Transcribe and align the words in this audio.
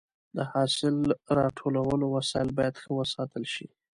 د 0.35 0.37
حاصل 0.51 0.95
راټولولو 1.39 2.05
وسایل 2.15 2.49
باید 2.57 2.75
ښه 2.81 2.91
وساتل 2.99 3.43
شي. 3.53 3.67